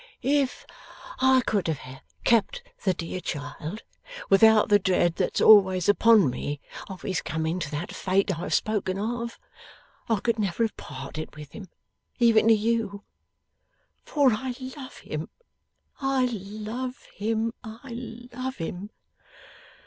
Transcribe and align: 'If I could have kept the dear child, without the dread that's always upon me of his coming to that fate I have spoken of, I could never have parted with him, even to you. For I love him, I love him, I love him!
'If 0.23 0.65
I 1.19 1.43
could 1.45 1.67
have 1.67 2.01
kept 2.23 2.63
the 2.85 2.93
dear 2.95 3.19
child, 3.21 3.83
without 4.31 4.67
the 4.69 4.79
dread 4.79 5.17
that's 5.17 5.39
always 5.39 5.87
upon 5.87 6.27
me 6.31 6.59
of 6.89 7.03
his 7.03 7.21
coming 7.21 7.59
to 7.59 7.69
that 7.69 7.93
fate 7.93 8.31
I 8.33 8.37
have 8.39 8.53
spoken 8.55 8.97
of, 8.97 9.37
I 10.09 10.19
could 10.19 10.39
never 10.39 10.63
have 10.63 10.75
parted 10.75 11.35
with 11.35 11.51
him, 11.51 11.67
even 12.17 12.47
to 12.47 12.53
you. 12.55 13.03
For 14.03 14.33
I 14.33 14.55
love 14.75 14.97
him, 14.97 15.29
I 15.99 16.25
love 16.25 17.03
him, 17.19 17.53
I 17.63 17.91
love 18.33 18.55
him! 18.57 18.89